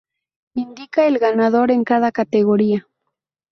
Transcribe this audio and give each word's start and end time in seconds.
Indica 0.55 1.05
el 1.05 1.19
ganador 1.19 1.69
en 1.69 1.83
cada 1.83 2.11
categoría. 2.11 2.87